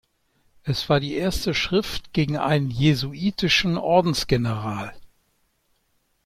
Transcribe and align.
Es 0.63 0.89
war 0.89 0.99
die 0.99 1.13
erste 1.13 1.53
Schrift 1.53 2.11
gegen 2.11 2.35
einen 2.35 2.71
jesuitischen 2.71 3.77
Ordensgeneral. 3.77 4.95